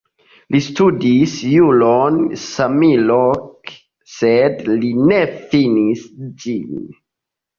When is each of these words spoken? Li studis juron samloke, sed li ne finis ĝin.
Li 0.53 0.59
studis 0.67 1.33
juron 1.49 2.15
samloke, 2.43 3.75
sed 4.15 4.63
li 4.71 4.89
ne 5.11 5.19
finis 5.53 6.03
ĝin. 6.45 6.81